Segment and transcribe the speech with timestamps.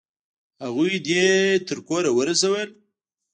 [0.63, 1.25] هغوی دې
[1.67, 2.69] تر کوره ورسول؟